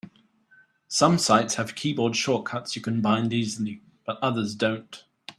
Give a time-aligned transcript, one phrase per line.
[0.87, 5.03] Some sites have keyboard shortcuts you can bind easily, but others don't.